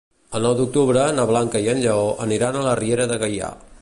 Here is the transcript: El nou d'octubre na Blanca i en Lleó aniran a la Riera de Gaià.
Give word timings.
El 0.37 0.45
nou 0.47 0.55
d'octubre 0.61 1.03
na 1.19 1.27
Blanca 1.31 1.61
i 1.65 1.69
en 1.75 1.81
Lleó 1.83 2.07
aniran 2.25 2.59
a 2.59 2.65
la 2.69 2.77
Riera 2.81 3.07
de 3.13 3.21
Gaià. 3.27 3.53